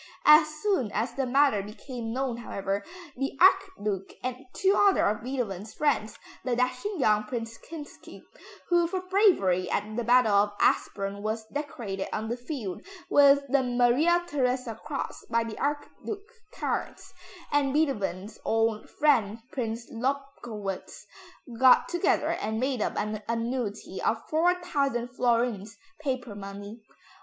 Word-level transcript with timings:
As 0.25 0.47
soon 0.63 0.91
as 0.93 1.13
the 1.13 1.27
matter 1.27 1.61
became 1.61 2.11
known, 2.11 2.37
however, 2.37 2.83
the 3.15 3.37
Archduke 3.39 4.13
and 4.23 4.47
two 4.51 4.73
other 4.75 5.05
of 5.05 5.21
Beethoven's 5.21 5.75
friends, 5.75 6.17
the 6.43 6.55
dashing 6.55 6.99
young 6.99 7.25
Prince 7.25 7.55
Kinsky 7.59 8.23
(who 8.69 8.87
for 8.87 8.99
bravery 9.01 9.69
at 9.69 9.95
the 9.95 10.03
battle 10.03 10.33
of 10.33 10.53
Aspern 10.59 11.21
was 11.21 11.45
decorated 11.53 12.07
on 12.11 12.29
the 12.29 12.35
field 12.35 12.81
with 13.11 13.43
the 13.47 13.61
Maria 13.61 14.23
Theresa 14.27 14.73
cross 14.73 15.23
by 15.29 15.43
the 15.43 15.59
Archduke 15.59 16.31
Charles), 16.51 17.13
and 17.51 17.71
Beethoven's 17.71 18.39
old 18.43 18.89
friend 18.89 19.37
Prince 19.51 19.87
Lobkowitz 19.91 21.05
got 21.59 21.87
together 21.89 22.29
and 22.29 22.59
made 22.59 22.81
up 22.81 22.97
an 22.97 23.21
annuity 23.27 24.01
of 24.01 24.27
4,000 24.29 25.09
florins, 25.09 25.77
paper 26.01 26.33
money. 26.33 26.81